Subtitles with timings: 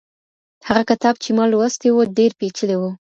[0.67, 2.81] هغه کتاب چي ما لوستی و، ډېر پېچلی و.